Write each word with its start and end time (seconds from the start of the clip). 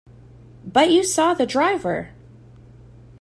But 0.65 0.89
you 0.89 1.03
saw 1.03 1.35
the 1.35 1.45
driver! 1.45 2.09